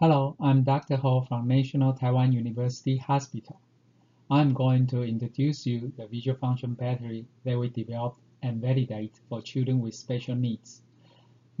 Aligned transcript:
Hello, 0.00 0.34
I'm 0.40 0.64
Dr. 0.64 0.96
Ho 0.96 1.20
from 1.20 1.46
National 1.46 1.92
Taiwan 1.92 2.32
University 2.32 2.96
Hospital. 2.96 3.60
I'm 4.28 4.52
going 4.52 4.88
to 4.88 5.04
introduce 5.04 5.66
you 5.66 5.92
the 5.96 6.08
visual 6.08 6.36
function 6.36 6.74
battery 6.74 7.26
that 7.44 7.56
we 7.56 7.68
developed 7.68 8.18
and 8.42 8.60
validate 8.60 9.20
for 9.28 9.40
children 9.40 9.80
with 9.80 9.94
special 9.94 10.34
needs. 10.34 10.82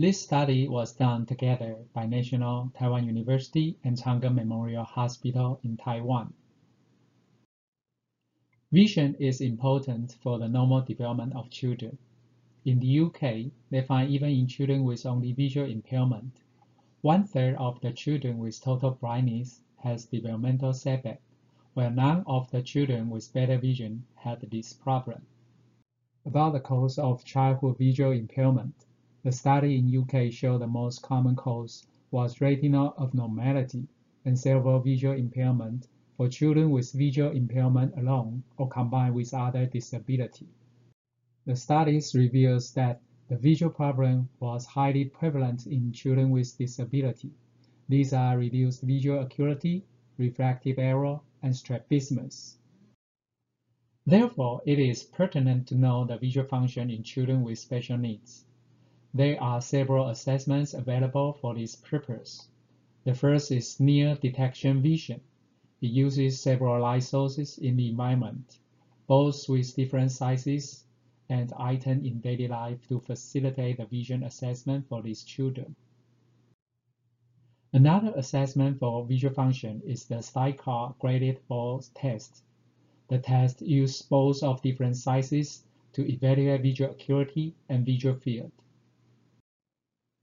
This 0.00 0.20
study 0.20 0.66
was 0.66 0.96
done 0.96 1.26
together 1.26 1.76
by 1.92 2.06
National 2.06 2.72
Taiwan 2.76 3.06
University 3.06 3.76
and 3.84 3.96
Chang 3.96 4.20
Gung 4.20 4.34
Memorial 4.34 4.82
Hospital 4.82 5.60
in 5.62 5.76
Taiwan. 5.76 6.34
Vision 8.72 9.14
is 9.20 9.40
important 9.40 10.16
for 10.24 10.40
the 10.40 10.48
normal 10.48 10.80
development 10.80 11.36
of 11.36 11.50
children. 11.50 11.96
In 12.64 12.80
the 12.80 12.98
UK, 12.98 13.52
they 13.70 13.82
find 13.82 14.10
even 14.10 14.30
in 14.30 14.48
children 14.48 14.82
with 14.82 15.06
only 15.06 15.32
visual 15.32 15.70
impairment, 15.70 16.42
one-third 17.04 17.54
of 17.56 17.78
the 17.82 17.92
children 17.92 18.38
with 18.38 18.58
total 18.62 18.92
blindness 18.92 19.60
has 19.76 20.06
developmental 20.06 20.72
setback, 20.72 21.20
while 21.74 21.90
none 21.90 22.24
of 22.26 22.50
the 22.50 22.62
children 22.62 23.10
with 23.10 23.30
better 23.34 23.58
vision 23.58 24.02
had 24.14 24.40
this 24.50 24.72
problem. 24.72 25.20
About 26.24 26.54
the 26.54 26.60
cause 26.60 26.98
of 26.98 27.22
childhood 27.22 27.76
visual 27.76 28.12
impairment, 28.12 28.86
the 29.22 29.32
study 29.32 29.76
in 29.76 29.94
UK 29.94 30.32
showed 30.32 30.62
the 30.62 30.66
most 30.66 31.02
common 31.02 31.36
cause 31.36 31.86
was 32.10 32.40
retinal 32.40 32.94
abnormality 32.98 33.86
and 34.24 34.38
cerebral 34.38 34.80
visual 34.80 35.14
impairment 35.14 35.86
for 36.16 36.26
children 36.26 36.70
with 36.70 36.90
visual 36.92 37.32
impairment 37.32 37.92
alone 37.98 38.42
or 38.56 38.66
combined 38.66 39.14
with 39.14 39.34
other 39.34 39.66
disability. 39.66 40.48
The 41.44 41.54
studies 41.54 42.14
reveals 42.14 42.72
that 42.72 43.02
the 43.26 43.36
visual 43.36 43.72
problem 43.72 44.28
was 44.38 44.66
highly 44.66 45.06
prevalent 45.06 45.66
in 45.66 45.92
children 45.92 46.30
with 46.30 46.58
disability. 46.58 47.30
These 47.88 48.12
are 48.12 48.36
reduced 48.36 48.82
visual 48.82 49.20
acuity, 49.20 49.84
refractive 50.18 50.78
error, 50.78 51.20
and 51.42 51.56
strabismus. 51.56 52.58
Therefore, 54.06 54.60
it 54.66 54.78
is 54.78 55.04
pertinent 55.04 55.66
to 55.68 55.74
know 55.74 56.04
the 56.04 56.18
visual 56.18 56.46
function 56.46 56.90
in 56.90 57.02
children 57.02 57.42
with 57.42 57.58
special 57.58 57.96
needs. 57.96 58.44
There 59.14 59.42
are 59.42 59.62
several 59.62 60.08
assessments 60.08 60.74
available 60.74 61.32
for 61.32 61.54
this 61.54 61.76
purpose. 61.76 62.48
The 63.04 63.14
first 63.14 63.50
is 63.50 63.80
near 63.80 64.16
detection 64.16 64.82
vision. 64.82 65.22
It 65.80 65.86
uses 65.86 66.40
several 66.40 66.82
light 66.82 67.04
sources 67.04 67.56
in 67.56 67.76
the 67.76 67.88
environment, 67.88 68.58
both 69.06 69.48
with 69.48 69.74
different 69.74 70.10
sizes 70.10 70.83
and 71.28 71.52
items 71.58 72.06
in 72.06 72.20
daily 72.20 72.48
life 72.48 72.86
to 72.88 73.00
facilitate 73.00 73.78
the 73.78 73.86
vision 73.86 74.22
assessment 74.22 74.86
for 74.88 75.02
these 75.02 75.24
children. 75.24 75.74
Another 77.72 78.12
assessment 78.16 78.78
for 78.78 79.04
visual 79.04 79.34
function 79.34 79.82
is 79.84 80.04
the 80.04 80.22
STYCAR 80.22 80.94
graded 80.98 81.40
ball 81.48 81.82
test. 81.94 82.42
The 83.08 83.18
test 83.18 83.62
uses 83.62 84.02
balls 84.02 84.42
of 84.42 84.62
different 84.62 84.96
sizes 84.96 85.64
to 85.94 86.08
evaluate 86.08 86.62
visual 86.62 86.92
acuity 86.92 87.54
and 87.68 87.84
visual 87.84 88.14
field. 88.14 88.52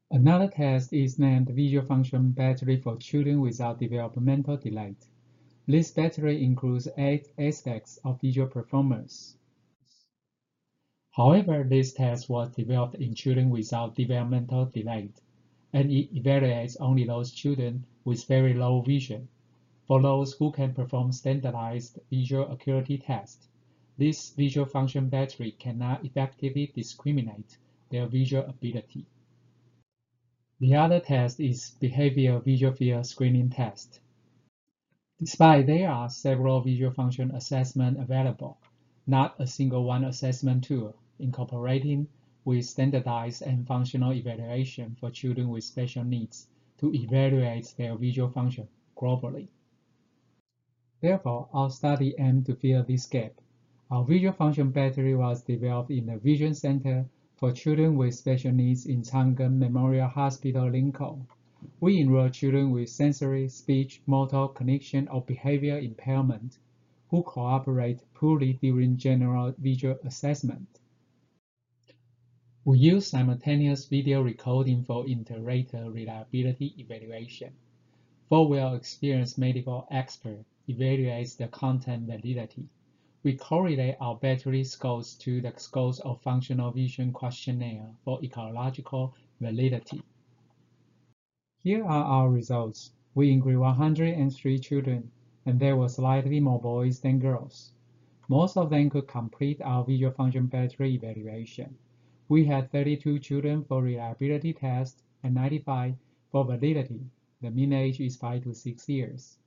Another 0.10 0.50
test 0.50 0.92
is 0.92 1.18
named 1.18 1.50
Visual 1.50 1.86
Function 1.86 2.32
Battery 2.32 2.76
for 2.76 2.98
Children 2.98 3.40
Without 3.40 3.80
Developmental 3.80 4.58
Delay. 4.58 4.96
This 5.68 5.92
battery 5.92 6.44
includes 6.44 6.90
eight 6.98 7.32
aspects 7.38 7.98
of 8.04 8.20
visual 8.20 8.48
performance. 8.48 9.38
However, 11.14 11.66
this 11.66 11.92
test 11.92 12.30
was 12.30 12.56
developed 12.56 12.96
in 12.96 13.14
children 13.16 13.50
without 13.50 13.96
developmental 13.96 14.68
delay, 14.68 15.10
and 15.74 15.92
it 15.92 16.14
evaluates 16.16 16.78
only 16.80 17.04
those 17.04 17.34
children 17.34 17.86
with 18.06 18.24
very 18.28 18.54
low 18.54 18.80
vision. 18.80 19.28
For 19.88 20.02
those 20.02 20.32
who 20.32 20.54
can 20.54 20.74
perform 20.74 21.12
standardized 21.12 22.00
visual 22.10 22.50
acuity 22.50 22.98
tests, 22.98 23.50
this 23.98 24.30
visual 24.30 24.66
function 24.66 25.10
battery 25.10 25.52
cannot 25.52 26.06
effectively 26.06 26.72
discriminate 26.74 27.58
their 27.90 28.08
visual 28.08 28.46
ability. 28.46 29.06
The 30.62 30.76
other 30.76 31.02
test 31.02 31.42
is 31.42 31.76
behavioral 31.82 32.42
visual 32.42 32.72
field 32.72 33.06
screening 33.06 33.50
test. 33.50 34.00
Despite 35.20 35.68
there 35.68 35.92
are 35.92 36.10
several 36.10 36.62
visual 36.62 36.94
function 36.94 37.32
assessments 37.32 38.00
available, 38.00 38.60
not 39.06 39.36
a 39.40 39.46
single 39.46 39.84
one 39.84 40.06
assessment 40.06 40.64
tool 40.64 40.96
incorporating 41.22 42.08
with 42.44 42.66
standardized 42.66 43.44
and 43.44 43.68
functional 43.68 44.12
evaluation 44.14 44.96
for 45.00 45.12
children 45.12 45.50
with 45.50 45.64
special 45.64 46.04
needs 46.04 46.48
to 46.80 46.94
evaluate 46.94 47.74
their 47.78 47.96
visual 47.96 48.30
function 48.30 48.68
globally. 48.98 49.48
Therefore, 51.00 51.48
our 51.54 51.70
study 51.70 52.16
aimed 52.20 52.46
to 52.48 52.56
fill 52.56 52.84
this 52.84 53.06
gap. 53.06 53.40
Our 53.90 54.04
visual 54.04 54.34
function 54.34 54.72
battery 54.72 55.16
was 55.16 55.44
developed 55.44 55.92
in 55.92 56.08
the 56.08 56.18
Vision 56.18 56.54
Center 56.54 57.06
for 57.36 57.52
Children 57.52 57.96
with 57.96 58.16
Special 58.16 58.52
Needs 58.52 58.86
in 58.86 59.04
Chang 59.04 59.36
Gung 59.36 59.58
Memorial 59.58 60.08
Hospital, 60.08 60.70
Linkou. 60.70 61.26
We 61.80 62.00
enroll 62.00 62.30
children 62.30 62.72
with 62.72 62.90
sensory, 62.90 63.48
speech, 63.48 64.02
motor, 64.08 64.48
cognition, 64.48 65.08
or 65.08 65.22
behavior 65.22 65.78
impairment 65.78 66.58
who 67.10 67.24
cooperate 67.24 68.02
poorly 68.14 68.60
during 68.62 68.98
general 68.98 69.54
visual 69.58 69.98
assessment. 70.04 70.81
We 72.64 72.78
use 72.78 73.08
simultaneous 73.08 73.86
video 73.86 74.22
recording 74.22 74.84
for 74.84 75.08
inter-rater 75.08 75.90
reliability 75.90 76.76
evaluation. 76.78 77.54
Four-wheel 78.30 78.76
experienced 78.76 79.40
medical 79.40 79.88
expert 79.90 80.46
evaluates 80.70 81.36
the 81.36 81.48
content 81.48 82.06
validity. 82.06 82.70
We 83.24 83.36
correlate 83.36 83.96
our 84.00 84.16
battery 84.16 84.64
scores 84.64 85.16
to 85.22 85.42
the 85.42 85.54
scores 85.58 86.02
of 86.02 86.22
functional 86.22 86.70
vision 86.70 87.12
questionnaire 87.12 87.96
for 88.06 88.24
ecological 88.24 89.16
validity. 89.40 90.04
Here 91.64 91.84
are 91.84 92.04
our 92.04 92.30
results. 92.30 92.92
We 93.16 93.32
included 93.32 93.58
103 93.58 94.60
children, 94.60 95.10
and 95.48 95.60
there 95.60 95.76
were 95.76 95.90
slightly 95.90 96.40
more 96.40 96.62
boys 96.62 97.00
than 97.00 97.18
girls. 97.18 97.72
Most 98.28 98.56
of 98.56 98.70
them 98.70 98.92
could 98.92 99.08
complete 99.08 99.60
our 99.64 99.84
visual 99.84 100.12
function 100.12 100.46
battery 100.46 100.94
evaluation. 100.94 101.76
We 102.32 102.46
had 102.46 102.72
32 102.72 103.20
children 103.20 103.66
for 103.66 103.84
reliability 103.84 104.54
test 104.54 105.04
and 105.22 105.36
95 105.36 105.96
for 106.30 106.46
validity. 106.46 107.02
The 107.42 107.52
mean 107.52 107.74
age 107.74 108.00
is 108.00 108.16
5 108.16 108.46
to 108.46 108.54
6 108.54 108.88
years. 108.88 109.38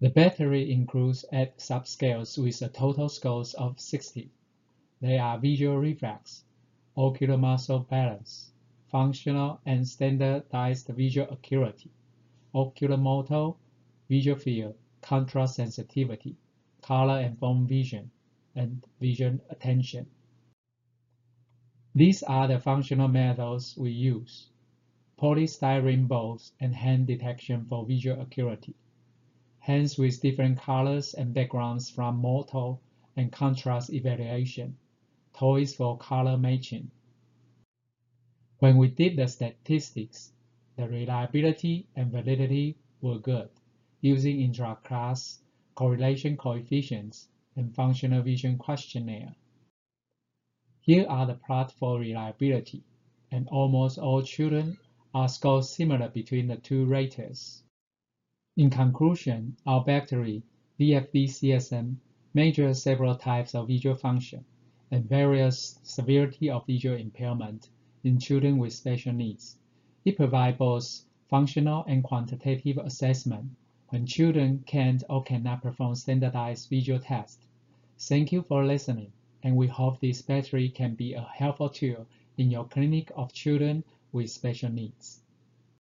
The 0.00 0.08
battery 0.08 0.72
includes 0.72 1.26
8 1.30 1.58
subscales 1.58 2.42
with 2.42 2.62
a 2.62 2.70
total 2.70 3.10
scores 3.10 3.52
of 3.52 3.78
60. 3.78 4.30
They 5.02 5.18
are 5.18 5.38
visual 5.38 5.76
reflex, 5.76 6.44
ocular 6.96 7.36
muscle 7.36 7.80
balance, 7.80 8.50
functional 8.86 9.60
and 9.66 9.86
standardized 9.86 10.88
visual 10.88 11.28
acuity, 11.28 11.90
ocular 12.54 12.96
motor, 12.96 13.50
visual 14.08 14.38
field, 14.38 14.76
contrast 15.02 15.56
sensitivity, 15.56 16.36
color 16.80 17.18
and 17.18 17.38
form 17.38 17.66
vision, 17.66 18.10
and 18.56 18.82
vision 18.98 19.42
attention. 19.50 20.06
These 21.96 22.24
are 22.24 22.48
the 22.48 22.58
functional 22.58 23.06
methods 23.06 23.76
we 23.76 23.92
use. 23.92 24.48
Polystyrene 25.16 26.08
balls 26.08 26.52
and 26.58 26.74
hand 26.74 27.06
detection 27.06 27.64
for 27.66 27.86
visual 27.86 28.20
acuity. 28.20 28.74
Hands 29.60 29.96
with 29.96 30.20
different 30.20 30.58
colors 30.58 31.14
and 31.14 31.32
backgrounds 31.32 31.88
from 31.88 32.20
motor 32.20 32.74
and 33.16 33.30
contrast 33.30 33.92
evaluation. 33.92 34.76
Toys 35.34 35.76
for 35.76 35.96
color 35.96 36.36
matching. 36.36 36.90
When 38.58 38.76
we 38.76 38.88
did 38.88 39.16
the 39.16 39.28
statistics, 39.28 40.32
the 40.74 40.88
reliability 40.88 41.86
and 41.94 42.10
validity 42.10 42.76
were 43.00 43.18
good 43.18 43.50
using 44.00 44.40
intra-class 44.40 45.38
correlation 45.76 46.36
coefficients 46.36 47.28
and 47.54 47.72
functional 47.72 48.22
vision 48.22 48.58
questionnaire. 48.58 49.36
Here 50.86 51.06
are 51.08 51.24
the 51.24 51.32
plots 51.32 51.72
for 51.72 51.98
reliability, 51.98 52.84
and 53.30 53.48
almost 53.48 53.96
all 53.96 54.20
children 54.20 54.76
are 55.14 55.30
scored 55.30 55.64
similar 55.64 56.10
between 56.10 56.46
the 56.46 56.58
two 56.58 56.84
raters. 56.84 57.62
In 58.58 58.68
conclusion, 58.68 59.56
our 59.64 59.82
battery, 59.82 60.42
VFB-CSN, 60.78 61.96
measures 62.34 62.82
several 62.82 63.14
types 63.14 63.54
of 63.54 63.68
visual 63.68 63.96
function 63.96 64.44
and 64.90 65.08
various 65.08 65.80
severity 65.84 66.50
of 66.50 66.66
visual 66.66 66.98
impairment 66.98 67.70
in 68.02 68.18
children 68.18 68.58
with 68.58 68.74
special 68.74 69.14
needs. 69.14 69.56
It 70.04 70.18
provides 70.18 70.58
both 70.58 71.06
functional 71.30 71.84
and 71.88 72.04
quantitative 72.04 72.76
assessment 72.76 73.46
when 73.88 74.04
children 74.04 74.62
can't 74.66 75.02
or 75.08 75.22
cannot 75.22 75.62
perform 75.62 75.94
standardized 75.94 76.68
visual 76.68 76.98
tests. 76.98 77.38
Thank 77.98 78.32
you 78.32 78.42
for 78.42 78.66
listening 78.66 79.12
and 79.44 79.56
we 79.56 79.66
hope 79.68 80.00
this 80.00 80.22
battery 80.22 80.70
can 80.70 80.94
be 80.94 81.12
a 81.14 81.20
helpful 81.20 81.68
tool 81.68 82.06
in 82.38 82.50
your 82.50 82.64
clinic 82.64 83.12
of 83.14 83.32
children 83.32 83.84
with 84.12 84.30
special 84.30 84.70
needs. 84.70 85.20